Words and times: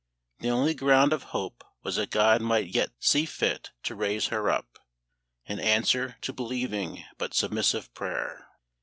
The 0.39 0.49
only 0.49 0.73
ground 0.73 1.13
of 1.13 1.25
hope 1.25 1.63
was 1.83 1.97
that 1.97 2.09
GOD 2.09 2.41
might 2.41 2.65
yet 2.73 2.89
see 2.99 3.25
fit 3.27 3.69
to 3.83 3.93
raise 3.93 4.29
her 4.29 4.49
up, 4.49 4.79
in 5.45 5.59
answer 5.59 6.17
to 6.21 6.33
believing 6.33 7.03
but 7.19 7.35
submissive 7.35 7.93
prayer. 7.93 8.47